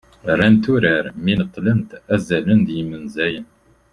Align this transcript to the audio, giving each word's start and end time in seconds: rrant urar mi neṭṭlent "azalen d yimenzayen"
rrant 0.29 0.63
urar 0.73 1.05
mi 1.23 1.33
neṭṭlent 1.39 1.89
"azalen 2.13 2.59
d 2.67 2.67
yimenzayen" 2.77 3.47